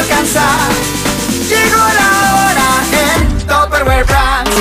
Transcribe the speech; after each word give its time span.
vas 0.00 0.10
a 0.10 0.14
alcanzar. 0.14 0.70
Llegó 1.48 1.84
la 2.00 2.10
hora 2.36 2.68
en 3.04 3.38
Tupperware 3.46 4.04
Brands. 4.04 4.56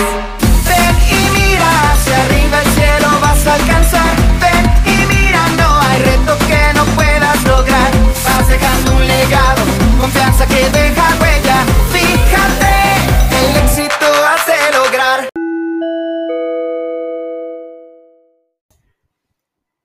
Ven 0.67 0.95
y 1.07 1.39
mira 1.39 1.91
hacia 1.91 2.25
arriba 2.25 2.61
el 2.61 2.69
cielo 2.71 3.07
vas 3.21 3.47
a 3.47 3.53
alcanzar. 3.55 4.15
Ven 4.41 4.65
y 4.85 5.05
mira, 5.07 5.47
no 5.57 5.79
hay 5.81 6.01
reto 6.03 6.37
que 6.47 6.73
no 6.75 6.83
puedas 6.95 7.43
lograr. 7.45 7.91
Vas 8.25 8.49
dejando 8.49 8.95
un 8.95 9.07
legado, 9.07 9.61
confianza 9.99 10.45
que 10.47 10.69
deja 10.69 11.07
huella. 11.21 11.65
Fíjate, 11.91 12.73
el 13.39 13.63
éxito 13.63 14.05
hace 14.33 14.55
lograr. 14.73 15.29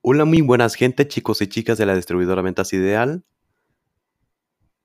Hola, 0.02 0.24
muy 0.24 0.40
buenas 0.40 0.74
gente, 0.74 1.06
chicos 1.06 1.40
y 1.42 1.46
chicas 1.46 1.78
de 1.78 1.86
la 1.86 1.94
distribuidora 1.94 2.42
Ventas 2.42 2.72
Ideal. 2.72 3.22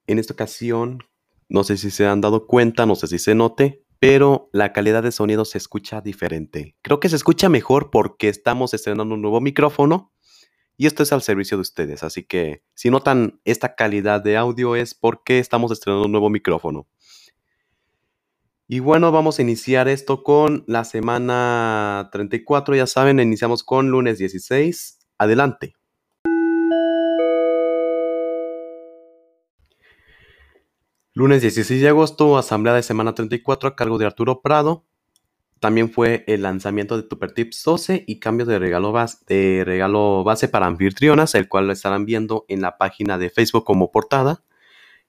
En 0.09 0.17
esta 0.17 0.33
ocasión, 0.33 1.03
no 1.49 1.63
sé 1.63 1.77
si 1.77 1.91
se 1.91 2.07
han 2.07 2.19
dado 2.19 2.47
cuenta, 2.47 2.87
no 2.87 2.95
sé 2.95 3.05
si 3.05 3.19
se 3.19 3.35
note, 3.35 3.85
pero 3.99 4.49
la 4.53 4.73
calidad 4.73 5.03
de 5.03 5.11
sonido 5.11 5.45
se 5.45 5.59
escucha 5.59 6.01
diferente. 6.01 6.75
Creo 6.81 6.99
que 6.99 7.09
se 7.09 7.15
escucha 7.15 7.47
mejor 7.47 7.91
porque 7.91 8.27
estamos 8.27 8.73
estrenando 8.73 9.13
un 9.13 9.21
nuevo 9.21 9.39
micrófono 9.39 10.11
y 10.77 10.87
esto 10.87 11.03
es 11.03 11.13
al 11.13 11.21
servicio 11.21 11.57
de 11.57 11.61
ustedes. 11.61 12.01
Así 12.01 12.23
que 12.23 12.63
si 12.73 12.89
notan 12.89 13.39
esta 13.45 13.75
calidad 13.75 14.19
de 14.19 14.35
audio 14.35 14.75
es 14.75 14.95
porque 14.95 15.37
estamos 15.37 15.71
estrenando 15.71 16.07
un 16.07 16.11
nuevo 16.11 16.31
micrófono. 16.31 16.87
Y 18.67 18.79
bueno, 18.79 19.11
vamos 19.11 19.37
a 19.37 19.43
iniciar 19.43 19.87
esto 19.87 20.23
con 20.23 20.63
la 20.65 20.85
semana 20.85 22.09
34. 22.11 22.73
Ya 22.73 22.87
saben, 22.87 23.19
iniciamos 23.19 23.63
con 23.63 23.91
lunes 23.91 24.17
16. 24.17 25.01
Adelante. 25.19 25.75
Lunes 31.19 31.41
16 31.41 31.81
de 31.81 31.89
agosto, 31.89 32.37
asamblea 32.37 32.73
de 32.73 32.81
semana 32.81 33.13
34 33.13 33.67
a 33.67 33.75
cargo 33.75 33.97
de 33.97 34.05
Arturo 34.05 34.41
Prado. 34.41 34.85
También 35.59 35.91
fue 35.91 36.23
el 36.27 36.43
lanzamiento 36.43 36.95
de 36.95 37.03
Tupper 37.03 37.33
Tips 37.33 37.61
12 37.65 38.05
y 38.07 38.21
cambio 38.21 38.45
de 38.45 38.57
regalo, 38.57 38.93
base, 38.93 39.17
de 39.27 39.65
regalo 39.65 40.23
base 40.23 40.47
para 40.47 40.65
anfitrionas, 40.67 41.35
el 41.35 41.49
cual 41.49 41.67
lo 41.67 41.73
estarán 41.73 42.05
viendo 42.05 42.45
en 42.47 42.61
la 42.61 42.77
página 42.77 43.17
de 43.17 43.29
Facebook 43.29 43.65
como 43.65 43.91
portada. 43.91 44.45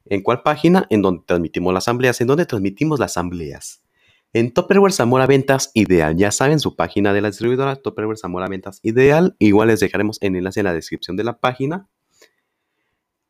¿En 0.04 0.24
cuál 0.24 0.42
página? 0.42 0.84
En 0.90 1.00
donde 1.00 1.22
transmitimos 1.24 1.72
las 1.72 1.84
asambleas. 1.84 2.20
¿En 2.20 2.26
donde 2.26 2.44
transmitimos 2.44 2.98
las 2.98 3.12
asambleas? 3.12 3.84
En 4.32 4.52
Topperware 4.52 4.92
Zamora 4.92 5.28
Ventas 5.28 5.70
Ideal. 5.74 6.16
Ya 6.16 6.32
saben, 6.32 6.58
su 6.58 6.74
página 6.74 7.12
de 7.12 7.20
la 7.20 7.28
distribuidora 7.28 7.76
Topperware 7.76 8.18
Zamora 8.18 8.48
Ventas 8.48 8.80
Ideal. 8.82 9.36
Igual 9.38 9.68
les 9.68 9.78
dejaremos 9.78 10.18
el 10.22 10.34
enlace 10.34 10.58
en 10.58 10.66
la 10.66 10.74
descripción 10.74 11.16
de 11.16 11.22
la 11.22 11.38
página. 11.38 11.86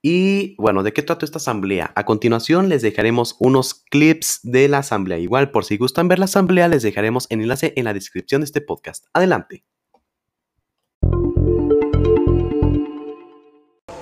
Y 0.03 0.55
bueno, 0.56 0.83
¿de 0.83 0.95
qué 0.95 1.03
trata 1.03 1.27
esta 1.27 1.37
asamblea? 1.37 1.93
A 1.95 2.06
continuación 2.06 2.70
les 2.70 2.81
dejaremos 2.81 3.37
unos 3.39 3.75
clips 3.75 4.41
de 4.42 4.67
la 4.67 4.79
asamblea. 4.79 5.19
Igual, 5.19 5.51
por 5.51 5.67
si 5.67 5.77
gustan 5.77 6.09
ver 6.09 6.19
la 6.19 6.25
asamblea, 6.25 6.69
les 6.69 6.83
dejaremos 6.83 7.27
el 7.29 7.42
enlace 7.42 7.75
en 7.77 7.84
la 7.84 7.92
descripción 7.92 8.41
de 8.41 8.47
este 8.47 8.62
podcast. 8.62 9.05
Adelante. 9.12 9.62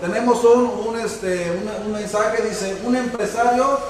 Tenemos 0.01 0.45
un, 0.45 0.89
un, 0.89 1.01
este, 1.01 1.51
un, 1.51 1.87
un 1.87 1.93
mensaje, 1.93 2.49
dice, 2.49 2.77
un 2.85 2.95
empresario, 2.95 3.81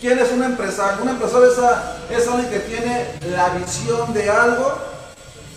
¿quién 0.00 0.18
es 0.18 0.32
un 0.32 0.42
empresario? 0.44 1.02
Un 1.02 1.10
empresario 1.10 1.48
es, 1.48 2.18
es 2.18 2.28
alguien 2.28 2.50
que 2.50 2.60
tiene 2.60 3.04
la 3.30 3.50
visión 3.50 4.14
de 4.14 4.30
algo 4.30 4.72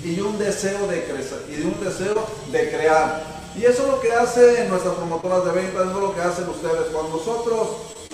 y 0.03 0.19
un 0.19 0.37
deseo 0.37 0.87
de 0.87 1.05
crecer, 1.05 1.39
y 1.49 1.55
de 1.55 1.65
un 1.67 1.79
deseo 1.81 2.27
de 2.51 2.69
crear. 2.69 3.30
Y 3.55 3.65
eso 3.65 3.83
es 3.83 3.89
lo 3.89 3.99
que 3.99 4.11
hacen 4.13 4.69
nuestras 4.69 4.95
promotoras 4.95 5.45
de 5.45 5.51
ventas, 5.51 5.81
eso 5.81 5.97
es 5.97 6.03
lo 6.03 6.15
que 6.15 6.21
hacen 6.21 6.49
ustedes. 6.49 6.87
Cuando 6.93 7.17
nosotros, 7.17 7.67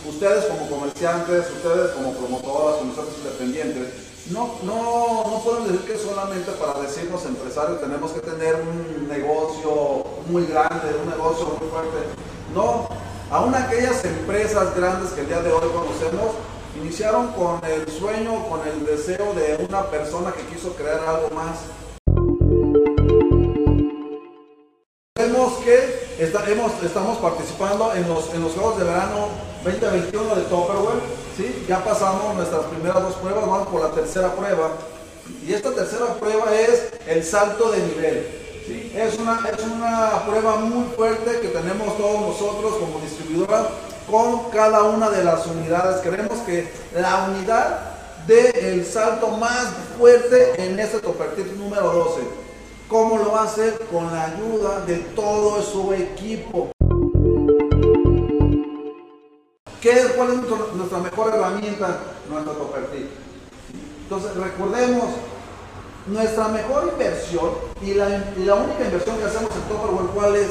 ustedes 0.07 0.45
como 0.45 0.69
comerciantes, 0.69 1.45
ustedes 1.51 1.91
como 1.91 2.13
promotoras, 2.13 2.77
comerciantes 2.77 3.17
independientes, 3.19 3.93
no, 4.31 4.55
no, 4.63 5.23
no 5.29 5.41
podemos 5.43 5.71
decir 5.71 5.85
que 5.87 5.97
solamente 5.97 6.51
para 6.53 6.81
decirnos 6.81 7.23
empresarios 7.25 7.79
tenemos 7.79 8.11
que 8.11 8.19
tener 8.19 8.55
un 8.55 9.07
negocio 9.07 10.03
muy 10.27 10.45
grande, 10.47 10.95
un 11.01 11.09
negocio 11.09 11.45
muy 11.59 11.69
fuerte. 11.69 11.97
No, 12.53 12.89
aún 13.31 13.55
aquellas 13.55 14.03
empresas 14.03 14.75
grandes 14.75 15.11
que 15.11 15.21
el 15.21 15.27
día 15.27 15.41
de 15.41 15.51
hoy 15.51 15.69
conocemos, 15.69 16.35
iniciaron 16.81 17.27
con 17.33 17.61
el 17.63 17.87
sueño, 17.89 18.49
con 18.49 18.67
el 18.67 18.85
deseo 18.85 19.33
de 19.33 19.65
una 19.67 19.83
persona 19.89 20.33
que 20.33 20.43
quiso 20.53 20.73
crear 20.73 20.99
algo 21.07 21.29
más. 21.29 21.59
Estamos 26.83 27.17
participando 27.17 27.94
en 27.94 28.07
los, 28.07 28.33
en 28.33 28.41
los 28.41 28.53
Juegos 28.53 28.79
de 28.79 28.85
Verano 28.85 29.28
2021 29.63 30.35
de 30.35 30.41
Tupperware. 30.44 31.01
¿sí? 31.35 31.66
Ya 31.67 31.83
pasamos 31.83 32.35
nuestras 32.35 32.63
primeras 32.66 33.01
dos 33.01 33.16
pruebas, 33.16 33.45
vamos 33.45 33.67
por 33.67 33.81
la 33.81 33.91
tercera 33.91 34.33
prueba. 34.33 34.72
Y 35.45 35.53
esta 35.53 35.72
tercera 35.73 36.13
prueba 36.19 36.56
es 36.56 36.89
el 37.07 37.23
salto 37.23 37.72
de 37.72 37.79
nivel. 37.79 38.27
¿sí? 38.66 38.94
Es, 38.95 39.19
una, 39.19 39.41
es 39.50 39.63
una 39.66 40.25
prueba 40.25 40.56
muy 40.57 40.85
fuerte 40.95 41.39
que 41.41 41.50
tenemos 41.50 41.97
todos 41.97 42.22
nosotros 42.22 42.75
como 42.79 43.00
distribuidora 43.00 43.67
con 44.09 44.50
cada 44.51 44.83
una 44.83 45.09
de 45.09 45.23
las 45.23 45.45
unidades. 45.47 45.97
Queremos 46.01 46.39
que 46.39 46.72
la 46.95 47.27
unidad 47.29 47.79
dé 48.25 48.72
el 48.72 48.85
salto 48.85 49.29
más 49.31 49.67
fuerte 49.97 50.63
en 50.63 50.79
este 50.79 51.00
Tupper 51.00 51.35
Tips 51.35 51.57
número 51.57 51.91
12. 51.91 52.46
¿Cómo 52.87 53.17
lo 53.17 53.33
va 53.33 53.41
a 53.41 53.45
hacer? 53.45 53.77
Con 53.91 54.05
la 54.13 54.25
ayuda 54.25 54.85
de 54.85 54.95
todo 55.13 55.61
su 55.61 55.91
equipo. 55.91 56.71
¿Qué 59.81 60.13
¿Cuál 60.15 60.29
es 60.31 60.75
nuestra 60.75 60.99
mejor 60.99 61.33
herramienta? 61.35 61.99
Nuestro 62.29 62.53
Tip. 62.93 63.09
Entonces, 64.03 64.35
recordemos, 64.35 65.03
nuestra 66.07 66.47
mejor 66.47 66.89
inversión 66.93 67.51
y 67.81 67.93
la, 67.93 68.05
única 68.55 68.85
inversión 68.85 69.17
que 69.17 69.25
hacemos 69.25 69.51
en 69.51 69.61
Tupperware, 69.63 70.07
¿cuál 70.13 70.35
es? 70.37 70.49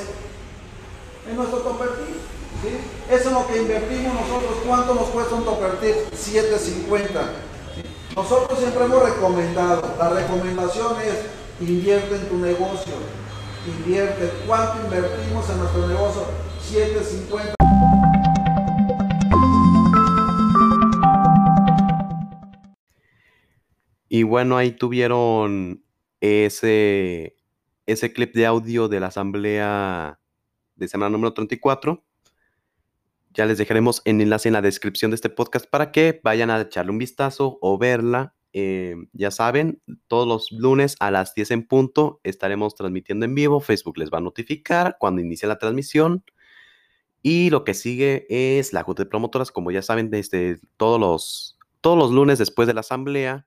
En 1.28 1.36
nuestro 1.36 1.60
Tupper 1.60 1.88
Tip. 1.88 2.16
¿sí? 2.62 3.14
Eso 3.14 3.28
es 3.28 3.32
lo 3.32 3.46
que 3.46 3.62
invertimos 3.62 4.12
nosotros. 4.12 4.58
¿Cuánto 4.66 4.94
nos 4.94 5.08
cuesta 5.08 5.34
un 5.36 5.44
Tupper 5.44 5.80
Tip? 5.80 5.96
7.50. 6.12 7.00
¿sí? 7.74 7.82
Nosotros 8.14 8.58
siempre 8.58 8.84
hemos 8.84 9.02
recomendado, 9.02 9.94
la 9.98 10.10
recomendación 10.10 11.00
es 11.00 11.45
invierte 11.60 12.16
en 12.16 12.28
tu 12.28 12.36
negocio. 12.38 12.94
Invierte. 13.66 14.30
¿Cuánto 14.46 14.84
invertimos 14.84 15.48
en 15.50 15.58
nuestro 15.58 15.88
negocio? 15.88 16.26
7.50. 16.70 17.54
Y 24.08 24.22
bueno, 24.22 24.56
ahí 24.56 24.70
tuvieron 24.70 25.82
ese, 26.20 27.36
ese 27.86 28.12
clip 28.12 28.34
de 28.34 28.46
audio 28.46 28.88
de 28.88 29.00
la 29.00 29.08
asamblea 29.08 30.20
de 30.76 30.88
semana 30.88 31.10
número 31.10 31.34
34. 31.34 32.02
Ya 33.34 33.44
les 33.44 33.58
dejaremos 33.58 34.00
el 34.04 34.20
enlace 34.20 34.48
en 34.48 34.54
la 34.54 34.62
descripción 34.62 35.10
de 35.10 35.16
este 35.16 35.28
podcast 35.28 35.66
para 35.68 35.92
que 35.92 36.20
vayan 36.22 36.50
a 36.50 36.60
echarle 36.60 36.92
un 36.92 36.98
vistazo 36.98 37.58
o 37.60 37.76
verla. 37.76 38.35
Eh, 38.58 38.96
ya 39.12 39.30
saben, 39.30 39.82
todos 40.08 40.26
los 40.26 40.50
lunes 40.50 40.96
a 40.98 41.10
las 41.10 41.34
10 41.34 41.50
en 41.50 41.66
punto 41.66 42.20
estaremos 42.24 42.74
transmitiendo 42.74 43.26
en 43.26 43.34
vivo. 43.34 43.60
Facebook 43.60 43.98
les 43.98 44.10
va 44.10 44.16
a 44.16 44.22
notificar 44.22 44.96
cuando 44.98 45.20
inicie 45.20 45.46
la 45.46 45.58
transmisión. 45.58 46.24
Y 47.20 47.50
lo 47.50 47.64
que 47.64 47.74
sigue 47.74 48.26
es 48.30 48.72
la 48.72 48.82
junta 48.82 49.04
de 49.04 49.10
promotoras, 49.10 49.52
como 49.52 49.72
ya 49.72 49.82
saben, 49.82 50.08
desde 50.08 50.58
todos 50.78 50.98
los, 50.98 51.58
todos 51.82 51.98
los 51.98 52.12
lunes 52.12 52.38
después 52.38 52.66
de 52.66 52.72
la 52.72 52.80
asamblea. 52.80 53.46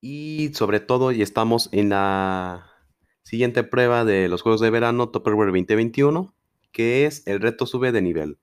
Y 0.00 0.50
sobre 0.54 0.80
todo, 0.80 1.12
y 1.12 1.22
estamos 1.22 1.68
en 1.70 1.90
la 1.90 2.68
siguiente 3.22 3.62
prueba 3.62 4.04
de 4.04 4.28
los 4.28 4.42
Juegos 4.42 4.60
de 4.60 4.70
Verano 4.70 5.10
Tupperware 5.10 5.52
2021, 5.52 6.34
que 6.72 7.06
es 7.06 7.24
el 7.28 7.40
reto 7.40 7.64
sube 7.64 7.92
de 7.92 8.02
nivel. 8.02 8.38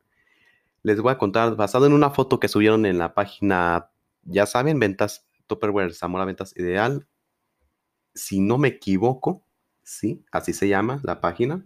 Les 0.82 1.02
voy 1.02 1.12
a 1.12 1.18
contar, 1.18 1.58
basado 1.58 1.88
en 1.88 1.94
una 1.94 2.10
foto 2.10 2.40
que 2.40 2.48
subieron 2.48 2.86
en 2.86 2.98
la 2.98 3.14
página, 3.14 3.90
ya 4.24 4.46
saben, 4.46 4.80
ventas 4.80 5.28
Tupperware 5.48 5.94
Zamora 5.94 6.26
Ventas 6.26 6.56
Ideal. 6.58 7.08
Si 8.16 8.40
no 8.40 8.58
me 8.58 8.68
equivoco, 8.70 9.46
sí, 9.84 10.24
así 10.32 10.54
se 10.54 10.68
llama 10.68 11.02
la 11.04 11.20
página. 11.22 11.66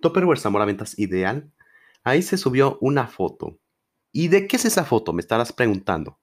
Tupperware 0.00 0.38
Zamora 0.38 0.64
Ventas 0.64 0.98
Ideal. 0.98 1.52
Ahí 2.02 2.22
se 2.22 2.36
subió 2.36 2.78
una 2.80 3.06
foto. 3.06 3.58
¿Y 4.12 4.28
de 4.28 4.46
qué 4.46 4.56
es 4.56 4.64
esa 4.64 4.84
foto? 4.84 5.12
Me 5.12 5.20
estarás 5.20 5.52
preguntando 5.52 6.18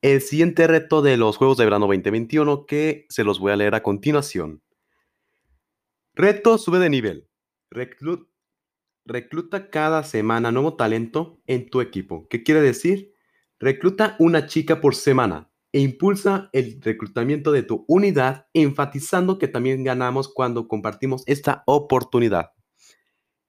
el 0.00 0.20
siguiente 0.20 0.66
reto 0.68 1.02
de 1.02 1.16
los 1.16 1.36
Juegos 1.36 1.58
de 1.58 1.64
Verano 1.64 1.86
2021 1.86 2.66
que 2.66 3.06
se 3.08 3.24
los 3.24 3.40
voy 3.40 3.52
a 3.52 3.56
leer 3.56 3.74
a 3.74 3.82
continuación. 3.82 4.62
Reto 6.14 6.58
sube 6.58 6.78
de 6.78 6.90
nivel. 6.90 7.28
Reclu- 7.70 8.28
recluta 9.04 9.70
cada 9.70 10.02
semana 10.04 10.52
nuevo 10.52 10.76
talento 10.76 11.40
en 11.46 11.68
tu 11.70 11.80
equipo. 11.80 12.28
¿Qué 12.28 12.42
quiere 12.42 12.60
decir? 12.60 13.14
Recluta 13.60 14.16
una 14.18 14.46
chica 14.46 14.80
por 14.80 14.94
semana 14.94 15.50
e 15.72 15.80
impulsa 15.80 16.48
el 16.52 16.80
reclutamiento 16.80 17.52
de 17.52 17.62
tu 17.62 17.84
unidad, 17.88 18.46
enfatizando 18.54 19.38
que 19.38 19.48
también 19.48 19.84
ganamos 19.84 20.32
cuando 20.32 20.68
compartimos 20.68 21.22
esta 21.26 21.62
oportunidad. 21.66 22.52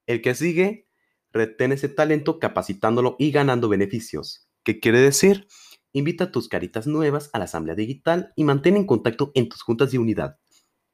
El 0.08 0.22
que 0.22 0.36
sigue, 0.36 0.90
Retén 1.32 1.72
ese 1.72 1.90
talento 1.90 2.40
capacitándolo 2.40 3.16
y 3.20 3.32
ganando 3.32 3.70
beneficios. 3.70 4.50
¿Qué 4.64 4.80
quiere 4.80 5.00
decir? 5.00 5.48
Invita 5.94 6.26
a 6.26 6.32
tus 6.32 6.50
caritas 6.50 6.88
nuevas 6.88 7.30
a 7.34 7.40
la 7.40 7.46
asamblea 7.46 7.76
digital 7.76 8.34
y 8.36 8.44
mantén 8.44 8.78
en 8.78 8.86
contacto 8.86 9.32
en 9.36 9.48
tus 9.48 9.62
juntas 9.62 9.92
de 9.92 10.00
unidad 10.00 10.40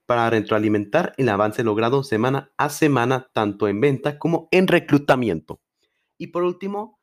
para 0.06 0.30
retroalimentar 0.30 1.14
el 1.18 1.30
avance 1.30 1.64
logrado 1.64 2.04
semana 2.04 2.54
a 2.58 2.70
semana 2.70 3.30
tanto 3.34 3.68
en 3.68 3.82
venta 3.82 4.20
como 4.20 4.48
en 4.52 4.68
reclutamiento. 4.68 5.62
Y 6.18 6.28
por 6.28 6.44
último, 6.44 6.95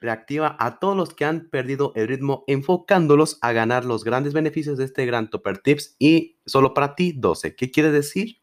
reactiva 0.00 0.56
a 0.58 0.78
todos 0.78 0.96
los 0.96 1.14
que 1.14 1.24
han 1.24 1.48
perdido 1.50 1.92
el 1.94 2.08
ritmo 2.08 2.44
enfocándolos 2.46 3.38
a 3.42 3.52
ganar 3.52 3.84
los 3.84 4.04
grandes 4.04 4.32
beneficios 4.32 4.78
de 4.78 4.84
este 4.84 5.06
gran 5.06 5.30
Topper 5.30 5.58
Tips 5.58 5.96
y 5.98 6.38
solo 6.46 6.74
para 6.74 6.94
ti 6.94 7.12
12. 7.16 7.56
¿Qué 7.56 7.70
quiere 7.70 7.90
decir? 7.90 8.38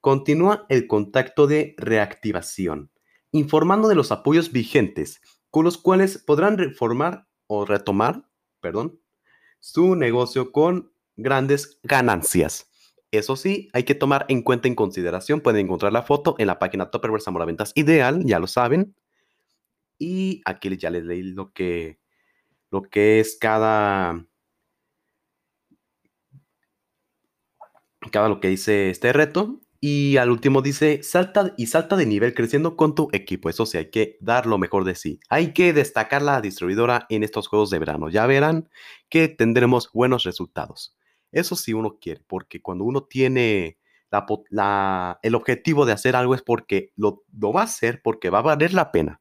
Continúa 0.00 0.66
el 0.68 0.86
contacto 0.86 1.46
de 1.46 1.74
reactivación, 1.78 2.90
informando 3.32 3.88
de 3.88 3.96
los 3.96 4.12
apoyos 4.12 4.52
vigentes 4.52 5.20
con 5.50 5.64
los 5.64 5.78
cuales 5.78 6.18
podrán 6.18 6.58
reformar 6.58 7.26
o 7.46 7.64
retomar, 7.64 8.28
perdón, 8.60 9.00
su 9.58 9.96
negocio 9.96 10.52
con 10.52 10.92
grandes 11.16 11.80
ganancias. 11.82 12.70
Eso 13.10 13.36
sí, 13.36 13.68
hay 13.72 13.84
que 13.84 13.94
tomar 13.94 14.26
en 14.28 14.42
cuenta 14.42 14.68
en 14.68 14.74
consideración, 14.74 15.40
pueden 15.40 15.66
encontrar 15.66 15.92
la 15.92 16.02
foto 16.02 16.34
en 16.38 16.48
la 16.48 16.58
página 16.58 16.90
Topperware 16.90 17.22
Zamora 17.22 17.44
Ventas 17.44 17.72
Ideal, 17.74 18.24
ya 18.24 18.38
lo 18.38 18.46
saben. 18.46 18.95
Y 19.98 20.42
aquí 20.44 20.76
ya 20.76 20.90
les 20.90 21.04
leí 21.04 21.22
lo 21.22 21.52
que, 21.52 21.98
lo 22.70 22.82
que 22.82 23.20
es 23.20 23.36
cada, 23.40 24.26
cada 28.12 28.28
lo 28.28 28.40
que 28.40 28.48
dice 28.48 28.90
este 28.90 29.12
reto. 29.12 29.60
Y 29.80 30.16
al 30.16 30.30
último 30.30 30.62
dice, 30.62 31.02
salta 31.02 31.54
y 31.56 31.66
salta 31.66 31.96
de 31.96 32.06
nivel 32.06 32.34
creciendo 32.34 32.76
con 32.76 32.94
tu 32.94 33.08
equipo. 33.12 33.50
Eso 33.50 33.66
sí, 33.66 33.78
hay 33.78 33.90
que 33.90 34.16
dar 34.20 34.46
lo 34.46 34.58
mejor 34.58 34.84
de 34.84 34.94
sí. 34.94 35.20
Hay 35.28 35.52
que 35.52 35.72
destacar 35.72 36.22
la 36.22 36.40
distribuidora 36.40 37.06
en 37.10 37.22
estos 37.22 37.46
juegos 37.48 37.70
de 37.70 37.78
verano. 37.78 38.08
Ya 38.08 38.26
verán 38.26 38.68
que 39.08 39.28
tendremos 39.28 39.90
buenos 39.92 40.24
resultados. 40.24 40.96
Eso 41.30 41.56
sí 41.56 41.74
uno 41.74 41.98
quiere, 42.00 42.22
porque 42.26 42.62
cuando 42.62 42.84
uno 42.84 43.04
tiene 43.04 43.78
el 45.22 45.34
objetivo 45.34 45.86
de 45.86 45.92
hacer 45.92 46.16
algo 46.16 46.34
es 46.34 46.42
porque 46.42 46.92
lo, 46.96 47.24
va 47.32 47.60
a 47.60 47.64
hacer 47.64 48.00
porque 48.02 48.30
va 48.30 48.38
a 48.38 48.42
valer 48.42 48.72
la 48.72 48.92
pena. 48.92 49.20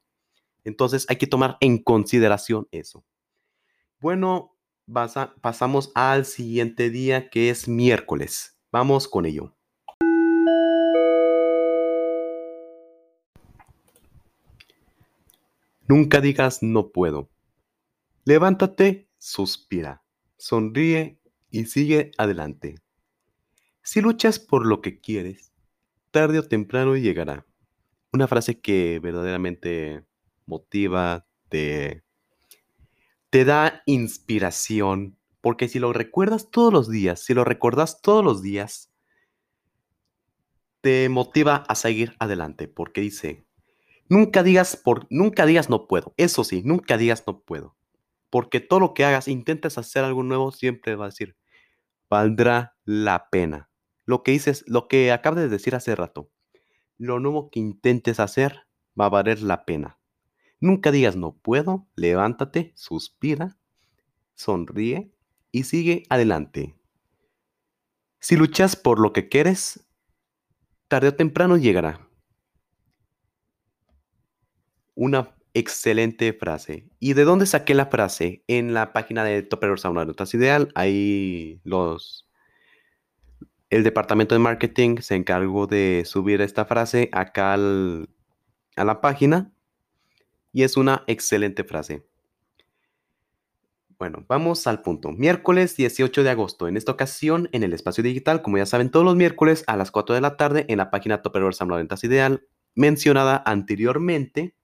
Entonces 0.65 1.05
hay 1.07 1.15
que 1.15 1.27
tomar 1.27 1.57
en 1.61 1.81
consideración 1.81 2.67
eso. 2.71 3.05
Bueno, 4.01 4.57
pasamos 5.41 5.91
al 5.95 6.25
siguiente 6.25 6.89
día 6.89 7.29
que 7.29 7.49
es 7.49 7.67
miércoles. 7.67 8.59
Vamos 8.71 9.07
con 9.07 9.25
ello. 9.25 9.55
Nunca 15.87 16.19
digas 16.19 16.63
no 16.63 16.89
puedo. 16.89 17.29
Levántate, 18.25 19.07
suspira, 19.19 20.03
sonríe 20.35 21.19
y 21.51 21.65
sigue 21.65 22.11
adelante. 22.17 22.75
Si 23.83 24.01
luchas 24.01 24.39
por 24.39 24.65
lo 24.65 24.81
que 24.81 24.99
quieres, 24.99 25.53
tarde 26.09 26.39
o 26.39 26.43
temprano 26.43 26.95
llegará. 26.95 27.45
Una 28.11 28.27
frase 28.27 28.59
que 28.59 28.99
verdaderamente 28.99 30.03
motiva, 30.45 31.25
te, 31.49 32.03
te 33.29 33.45
da 33.45 33.83
inspiración, 33.85 35.17
porque 35.41 35.67
si 35.67 35.79
lo 35.79 35.93
recuerdas 35.93 36.49
todos 36.51 36.71
los 36.71 36.89
días, 36.89 37.19
si 37.19 37.33
lo 37.33 37.43
recuerdas 37.43 38.01
todos 38.01 38.23
los 38.23 38.41
días, 38.41 38.91
te 40.81 41.09
motiva 41.09 41.63
a 41.67 41.75
seguir 41.75 42.15
adelante, 42.19 42.67
porque 42.67 43.01
dice, 43.01 43.45
nunca 44.07 44.43
digas 44.43 44.75
por 44.75 45.07
nunca 45.09 45.45
digas 45.45 45.69
no 45.69 45.87
puedo. 45.87 46.13
Eso 46.17 46.43
sí, 46.43 46.61
nunca 46.63 46.97
digas 46.97 47.23
no 47.25 47.41
puedo. 47.41 47.75
Porque 48.29 48.59
todo 48.59 48.79
lo 48.79 48.93
que 48.93 49.05
hagas, 49.05 49.27
intentes 49.27 49.77
hacer 49.77 50.03
algo 50.03 50.23
nuevo, 50.23 50.51
siempre 50.51 50.95
va 50.95 51.05
a 51.05 51.09
decir, 51.09 51.35
valdrá 52.09 52.75
la 52.83 53.29
pena. 53.29 53.69
Lo 54.05 54.23
que 54.23 54.31
dices, 54.31 54.63
lo 54.67 54.87
que 54.87 55.11
acabas 55.11 55.39
de 55.39 55.49
decir 55.49 55.75
hace 55.75 55.95
rato, 55.95 56.29
lo 56.97 57.19
nuevo 57.19 57.49
que 57.49 57.59
intentes 57.59 58.19
hacer 58.19 58.67
va 58.99 59.07
a 59.07 59.09
valer 59.09 59.41
la 59.41 59.65
pena. 59.65 59.99
Nunca 60.59 60.91
digas 60.91 61.15
no 61.15 61.33
puedo, 61.33 61.87
levántate, 61.95 62.71
suspira, 62.75 63.57
sonríe 64.35 65.11
y 65.51 65.63
sigue 65.63 66.03
adelante. 66.09 66.75
Si 68.19 68.35
luchas 68.35 68.75
por 68.75 68.99
lo 68.99 69.13
que 69.13 69.29
quieres, 69.29 69.87
tarde 70.87 71.09
o 71.09 71.15
temprano 71.15 71.57
llegará. 71.57 72.09
Una 74.95 75.35
excelente 75.53 76.33
frase. 76.33 76.89
¿Y 76.99 77.13
de 77.13 77.23
dónde 77.23 77.45
saqué 77.45 77.73
la 77.73 77.87
frase? 77.87 78.43
En 78.47 78.73
la 78.73 78.93
página 78.93 79.23
de 79.23 79.41
Topper 79.43 79.79
Sauna 79.79 80.05
Notas 80.05 80.33
Ideal, 80.33 80.71
ahí 80.75 81.61
los... 81.63 82.29
El 83.69 83.83
departamento 83.83 84.35
de 84.35 84.39
marketing 84.39 84.97
se 84.99 85.15
encargó 85.15 85.67
de 85.67 86.03
subir 86.05 86.41
esta 86.41 86.65
frase 86.65 87.09
acá 87.11 87.53
a 87.53 87.57
la 87.57 89.01
página 89.01 89.54
y 90.55 90.63
es 90.63 90.77
una 90.77 91.03
excelente 91.07 91.65
frase. 91.65 92.07
Bueno, 93.99 94.23
vamos 94.29 94.67
al 94.67 94.81
punto. 94.81 95.11
Miércoles 95.11 95.75
18 95.75 96.23
de 96.23 96.29
agosto. 96.29 96.69
En 96.69 96.77
esta 96.77 96.93
ocasión, 96.93 97.49
en 97.51 97.63
el 97.63 97.73
espacio 97.73 98.01
digital, 98.01 98.41
como 98.41 98.57
ya 98.57 98.65
saben, 98.65 98.89
todos 98.89 99.05
los 99.05 99.17
miércoles 99.17 99.65
a 99.67 99.75
las 99.75 99.91
4 99.91 100.15
de 100.15 100.21
la 100.21 100.37
tarde 100.37 100.65
en 100.69 100.77
la 100.77 100.91
página 100.91 101.21
Topper 101.21 101.53
Sauna 101.53 101.75
Ventas 101.75 102.05
Ideal, 102.05 102.47
mencionada 102.73 103.43
anteriormente, 103.45 104.55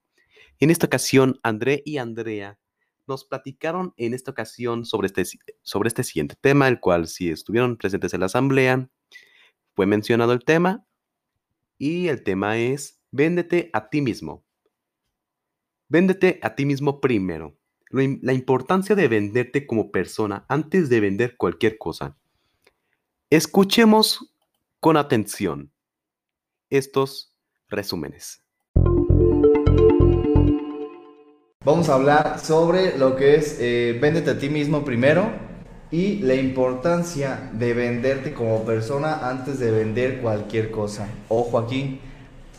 en 0.61 0.69
esta 0.69 0.85
ocasión, 0.85 1.41
André 1.43 1.83
y 1.85 1.97
Andrea 1.97 2.57
nos 3.05 3.25
platicaron 3.25 3.93
en 3.97 4.13
esta 4.13 4.31
ocasión 4.31 4.85
sobre 4.85 5.07
este, 5.07 5.25
sobre 5.61 5.89
este 5.89 6.05
siguiente 6.05 6.35
tema, 6.39 6.69
el 6.69 6.79
cual 6.79 7.09
si 7.09 7.31
estuvieron 7.31 7.75
presentes 7.75 8.13
en 8.13 8.21
la 8.21 8.27
asamblea, 8.27 8.89
fue 9.75 9.87
mencionado 9.87 10.31
el 10.31 10.45
tema 10.45 10.85
y 11.77 12.07
el 12.07 12.23
tema 12.23 12.57
es 12.57 13.01
véndete 13.11 13.69
a 13.73 13.89
ti 13.89 13.99
mismo. 13.99 14.45
Véndete 15.91 16.39
a 16.41 16.55
ti 16.55 16.65
mismo 16.65 17.01
primero. 17.01 17.57
La 17.89 18.31
importancia 18.31 18.95
de 18.95 19.09
venderte 19.09 19.67
como 19.67 19.91
persona 19.91 20.45
antes 20.47 20.87
de 20.87 21.01
vender 21.01 21.35
cualquier 21.35 21.77
cosa. 21.77 22.15
Escuchemos 23.29 24.33
con 24.79 24.95
atención 24.95 25.73
estos 26.69 27.35
resúmenes. 27.67 28.41
Vamos 31.65 31.89
a 31.89 31.95
hablar 31.95 32.39
sobre 32.39 32.97
lo 32.97 33.17
que 33.17 33.35
es 33.35 33.57
eh, 33.59 33.99
véndete 34.01 34.29
a 34.29 34.39
ti 34.39 34.47
mismo 34.47 34.85
primero 34.85 35.29
y 35.91 36.19
la 36.19 36.35
importancia 36.35 37.51
de 37.51 37.73
venderte 37.73 38.33
como 38.33 38.63
persona 38.63 39.29
antes 39.29 39.59
de 39.59 39.71
vender 39.71 40.21
cualquier 40.21 40.71
cosa. 40.71 41.09
Ojo 41.27 41.59
aquí, 41.59 41.99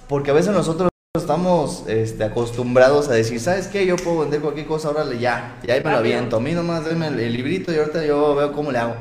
porque 0.07 0.31
a 0.31 0.35
veces 0.35 0.53
nosotros 0.53 0.91
estamos 1.14 1.85
este, 1.88 2.25
acostumbrados 2.25 3.11
a 3.11 3.12
decir, 3.12 3.38
¿sabes 3.38 3.66
qué? 3.66 3.85
Yo 3.85 3.97
puedo 3.97 4.21
vender 4.21 4.40
cualquier 4.40 4.64
cosa, 4.64 4.88
órale, 4.88 5.19
ya, 5.19 5.59
ya 5.62 5.75
ahí 5.75 5.85
me 5.85 5.90
lo 5.90 5.99
aviento. 5.99 6.37
A 6.37 6.40
mí 6.40 6.52
nomás 6.52 6.87
denme 6.87 7.09
el, 7.09 7.33
librito 7.35 7.71
y 7.71 7.76
ahorita 7.76 8.02
yo 8.07 8.35
veo 8.35 8.50
cómo 8.54 8.73
le 8.73 8.78
hago. 8.78 8.95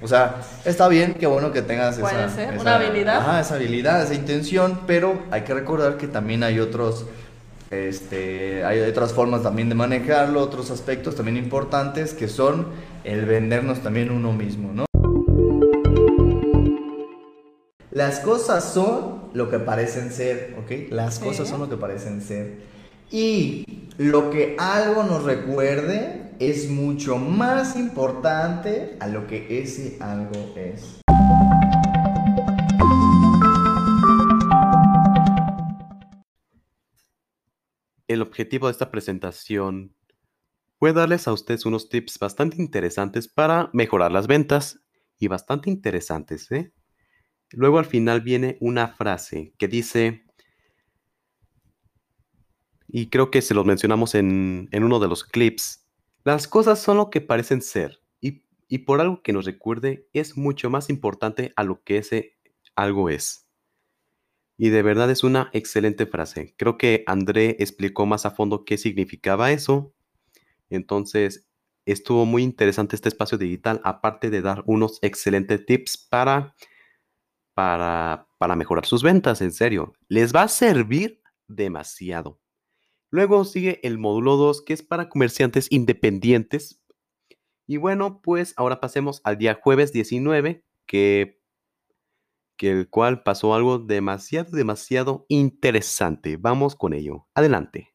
O 0.00 0.06
sea, 0.06 0.36
está 0.64 0.86
bien, 0.86 1.14
qué 1.14 1.26
bueno 1.26 1.50
que 1.50 1.62
tengas 1.62 1.98
Puede 1.98 2.14
esa, 2.14 2.28
ser, 2.32 2.54
esa, 2.54 2.60
una 2.60 2.76
habilidad. 2.76 3.16
Ajá, 3.16 3.40
esa 3.40 3.56
habilidad, 3.56 4.00
esa 4.04 4.14
intención, 4.14 4.82
pero 4.86 5.18
hay 5.32 5.42
que 5.42 5.52
recordar 5.52 5.96
que 5.96 6.06
también 6.06 6.44
hay 6.44 6.60
otros 6.60 7.06
este, 7.72 8.64
hay 8.64 8.78
otras 8.78 9.12
formas 9.12 9.42
también 9.42 9.68
de 9.68 9.74
manejarlo, 9.74 10.40
otros 10.40 10.70
aspectos 10.70 11.16
también 11.16 11.36
importantes 11.36 12.14
que 12.14 12.28
son 12.28 12.68
el 13.02 13.24
vendernos 13.24 13.80
también 13.80 14.12
uno 14.12 14.32
mismo, 14.32 14.72
¿no? 14.72 14.87
Las 17.98 18.20
cosas 18.20 18.74
son 18.74 19.28
lo 19.34 19.50
que 19.50 19.58
parecen 19.58 20.12
ser, 20.12 20.54
¿ok? 20.56 20.92
Las 20.92 21.18
cosas 21.18 21.48
son 21.48 21.58
lo 21.58 21.68
que 21.68 21.76
parecen 21.76 22.22
ser. 22.22 22.60
Y 23.10 23.88
lo 23.96 24.30
que 24.30 24.54
algo 24.56 25.02
nos 25.02 25.24
recuerde 25.24 26.30
es 26.38 26.70
mucho 26.70 27.16
más 27.16 27.74
importante 27.74 28.96
a 29.00 29.08
lo 29.08 29.26
que 29.26 29.60
ese 29.60 29.96
algo 29.98 30.54
es. 30.54 31.00
El 38.06 38.22
objetivo 38.22 38.68
de 38.68 38.70
esta 38.70 38.92
presentación 38.92 39.96
fue 40.78 40.92
darles 40.92 41.26
a 41.26 41.32
ustedes 41.32 41.66
unos 41.66 41.88
tips 41.88 42.20
bastante 42.20 42.62
interesantes 42.62 43.26
para 43.26 43.70
mejorar 43.72 44.12
las 44.12 44.28
ventas 44.28 44.78
y 45.18 45.26
bastante 45.26 45.68
interesantes. 45.68 46.48
¿eh? 46.52 46.72
Luego 47.52 47.78
al 47.78 47.86
final 47.86 48.20
viene 48.20 48.56
una 48.60 48.88
frase 48.88 49.54
que 49.58 49.68
dice, 49.68 50.24
y 52.86 53.08
creo 53.08 53.30
que 53.30 53.42
se 53.42 53.54
los 53.54 53.64
mencionamos 53.64 54.14
en, 54.14 54.68
uno 54.72 54.98
de 54.98 55.08
los 55.08 55.24
clips, 55.24 55.86
las 56.24 56.48
cosas 56.48 56.80
son 56.80 56.98
lo 56.98 57.10
que 57.10 57.20
parecen 57.20 57.62
ser 57.62 58.02
y, 58.20 58.44
y 58.68 58.78
por 58.78 59.00
algo 59.00 59.22
que 59.22 59.32
nos 59.32 59.46
recuerde 59.46 60.08
es 60.12 60.36
mucho 60.36 60.68
más 60.68 60.90
importante 60.90 61.52
a 61.56 61.64
lo 61.64 61.82
que 61.82 61.98
ese 61.98 62.38
algo 62.76 63.08
es. 63.08 63.48
Y 64.56 64.70
de 64.70 64.82
verdad 64.82 65.10
es 65.10 65.22
una 65.22 65.50
excelente 65.52 66.04
frase. 66.06 66.54
Creo 66.58 66.76
que 66.76 67.04
André 67.06 67.56
explicó 67.60 68.06
más 68.06 68.26
a 68.26 68.32
fondo 68.32 68.64
qué 68.64 68.76
significaba 68.76 69.52
eso. 69.52 69.94
Entonces, 70.68 71.48
estuvo 71.86 72.26
muy 72.26 72.42
interesante 72.42 72.96
este 72.96 73.08
espacio 73.08 73.38
digital, 73.38 73.80
aparte 73.84 74.30
de 74.30 74.42
dar 74.42 74.64
unos 74.66 74.98
excelentes 75.00 75.64
tips 75.64 75.96
para, 75.96 76.54
para, 77.58 78.28
para 78.38 78.54
mejorar 78.54 78.86
sus 78.86 79.02
ventas, 79.02 79.42
en 79.42 79.50
serio. 79.50 79.92
Les 80.06 80.32
va 80.32 80.42
a 80.42 80.48
servir 80.48 81.20
demasiado. 81.48 82.38
Luego 83.10 83.44
sigue 83.44 83.80
el 83.82 83.98
módulo 83.98 84.36
2, 84.36 84.62
que 84.62 84.74
es 84.74 84.84
para 84.84 85.08
comerciantes 85.08 85.66
independientes. 85.72 86.80
Y 87.66 87.78
bueno, 87.78 88.22
pues 88.22 88.54
ahora 88.56 88.78
pasemos 88.78 89.20
al 89.24 89.38
día 89.38 89.58
jueves 89.60 89.92
19, 89.92 90.64
que, 90.86 91.40
que 92.56 92.70
el 92.70 92.88
cual 92.88 93.24
pasó 93.24 93.52
algo 93.54 93.80
demasiado, 93.80 94.56
demasiado 94.56 95.26
interesante. 95.26 96.36
Vamos 96.36 96.76
con 96.76 96.92
ello. 96.92 97.26
Adelante. 97.34 97.92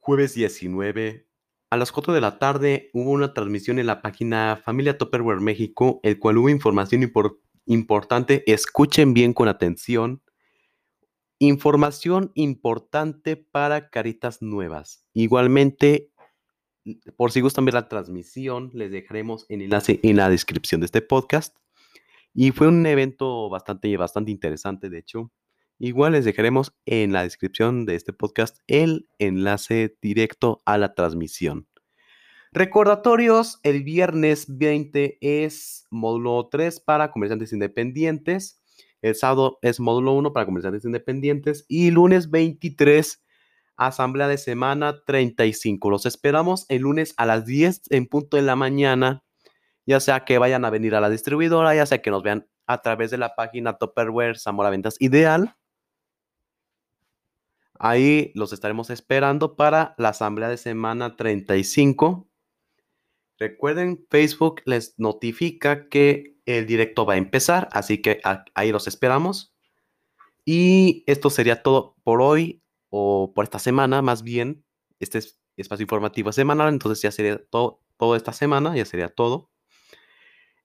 Jueves 0.00 0.34
19. 0.34 1.27
A 1.70 1.76
las 1.76 1.92
4 1.92 2.14
de 2.14 2.22
la 2.22 2.38
tarde 2.38 2.88
hubo 2.94 3.10
una 3.10 3.34
transmisión 3.34 3.78
en 3.78 3.86
la 3.86 4.00
página 4.00 4.58
Familia 4.64 4.96
Topperware 4.96 5.40
México, 5.40 6.00
el 6.02 6.18
cual 6.18 6.38
hubo 6.38 6.48
información 6.48 7.12
importante 7.66 8.42
escuchen 8.50 9.12
bien 9.12 9.34
con 9.34 9.48
atención. 9.48 10.22
Información 11.38 12.32
importante 12.34 13.36
para 13.36 13.90
caritas 13.90 14.40
nuevas. 14.40 15.04
Igualmente, 15.12 16.10
por 17.18 17.32
si 17.32 17.42
gustan 17.42 17.66
ver 17.66 17.74
la 17.74 17.88
transmisión, 17.88 18.70
les 18.72 18.90
dejaremos 18.90 19.44
el 19.50 19.60
enlace 19.60 20.00
en 20.02 20.16
la 20.16 20.30
descripción 20.30 20.80
de 20.80 20.86
este 20.86 21.02
podcast. 21.02 21.54
Y 22.32 22.52
fue 22.52 22.68
un 22.68 22.86
evento 22.86 23.50
bastante, 23.50 23.94
bastante 23.98 24.30
interesante, 24.30 24.88
de 24.88 24.98
hecho. 25.00 25.30
Igual 25.80 26.12
les 26.12 26.24
dejaremos 26.24 26.72
en 26.86 27.12
la 27.12 27.22
descripción 27.22 27.86
de 27.86 27.94
este 27.94 28.12
podcast 28.12 28.58
el 28.66 29.08
enlace 29.20 29.96
directo 30.02 30.60
a 30.64 30.76
la 30.76 30.94
transmisión. 30.94 31.68
Recordatorios, 32.50 33.60
el 33.62 33.84
viernes 33.84 34.46
20 34.48 35.18
es 35.20 35.86
módulo 35.90 36.48
3 36.50 36.80
para 36.80 37.12
comerciantes 37.12 37.52
independientes. 37.52 38.60
El 39.02 39.14
sábado 39.14 39.60
es 39.62 39.78
módulo 39.78 40.14
1 40.14 40.32
para 40.32 40.46
comerciantes 40.46 40.84
independientes. 40.84 41.64
Y 41.68 41.92
lunes 41.92 42.28
23, 42.30 43.24
asamblea 43.76 44.26
de 44.26 44.38
semana 44.38 45.04
35. 45.04 45.90
Los 45.90 46.06
esperamos 46.06 46.66
el 46.68 46.82
lunes 46.82 47.14
a 47.18 47.26
las 47.26 47.46
10 47.46 47.82
en 47.90 48.06
punto 48.06 48.36
de 48.36 48.42
la 48.42 48.56
mañana. 48.56 49.22
Ya 49.86 50.00
sea 50.00 50.24
que 50.24 50.38
vayan 50.38 50.64
a 50.64 50.70
venir 50.70 50.96
a 50.96 51.00
la 51.00 51.08
distribuidora, 51.08 51.72
ya 51.76 51.86
sea 51.86 52.02
que 52.02 52.10
nos 52.10 52.24
vean 52.24 52.48
a 52.66 52.82
través 52.82 53.12
de 53.12 53.18
la 53.18 53.36
página 53.36 53.78
Topperware 53.78 54.38
Zamora 54.38 54.70
Ventas 54.70 54.96
Ideal. 54.98 55.54
Ahí 57.78 58.32
los 58.34 58.52
estaremos 58.52 58.90
esperando 58.90 59.56
para 59.56 59.94
la 59.98 60.10
asamblea 60.10 60.48
de 60.48 60.56
semana 60.56 61.16
35. 61.16 62.28
Recuerden, 63.38 64.04
Facebook 64.10 64.62
les 64.64 64.94
notifica 64.98 65.88
que 65.88 66.36
el 66.44 66.66
directo 66.66 67.06
va 67.06 67.14
a 67.14 67.18
empezar, 67.18 67.68
así 67.72 68.02
que 68.02 68.20
ahí 68.54 68.72
los 68.72 68.88
esperamos. 68.88 69.54
Y 70.44 71.04
esto 71.06 71.30
sería 71.30 71.62
todo 71.62 71.94
por 72.02 72.20
hoy 72.22 72.62
o 72.90 73.32
por 73.34 73.44
esta 73.44 73.58
semana, 73.58 74.02
más 74.02 74.22
bien. 74.22 74.64
Este 74.98 75.18
es 75.18 75.38
espacio 75.56 75.84
informativo 75.84 76.32
semanal, 76.32 76.72
entonces 76.72 77.02
ya 77.02 77.12
sería 77.12 77.38
todo, 77.50 77.82
toda 77.96 78.16
esta 78.16 78.32
semana, 78.32 78.74
ya 78.76 78.84
sería 78.84 79.08
todo. 79.08 79.50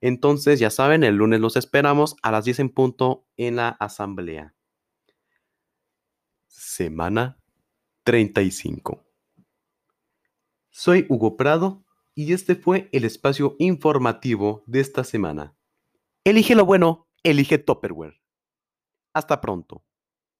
Entonces, 0.01 0.59
ya 0.59 0.69
saben, 0.69 1.03
el 1.03 1.15
lunes 1.15 1.39
los 1.39 1.55
esperamos 1.55 2.15
a 2.23 2.31
las 2.31 2.45
10 2.45 2.59
en 2.59 2.69
punto 2.69 3.25
en 3.37 3.55
la 3.57 3.69
asamblea. 3.69 4.53
Semana 6.55 7.39
35. 8.03 9.03
Soy 10.69 11.07
Hugo 11.09 11.35
Prado 11.35 11.83
y 12.13 12.31
este 12.31 12.55
fue 12.55 12.89
el 12.91 13.05
espacio 13.05 13.55
informativo 13.57 14.63
de 14.67 14.79
esta 14.79 15.03
semana. 15.03 15.55
Elige 16.23 16.53
lo 16.53 16.65
bueno, 16.65 17.07
elige 17.23 17.57
Topperware. 17.57 18.21
Hasta 19.13 19.41
pronto. 19.41 19.83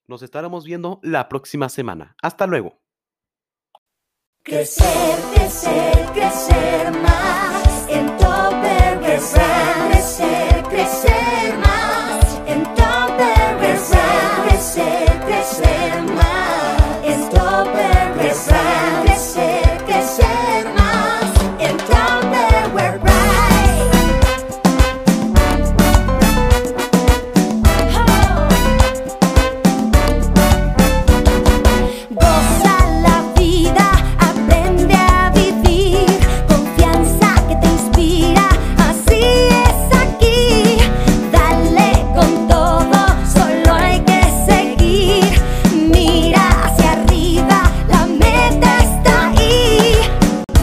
Nos 0.06 0.22
estaremos 0.22 0.66
viendo 0.66 1.00
la 1.02 1.28
próxima 1.30 1.68
semana. 1.68 2.16
Hasta 2.22 2.46
luego. 2.46 2.80
Crecer, 4.44 5.20
crecer, 5.34 6.06
crecer 6.14 6.92
más 7.02 7.88
en 7.90 8.06
crecer, 10.70 11.58
más 11.58 12.38
en 14.78 15.13
começar. 18.34 18.93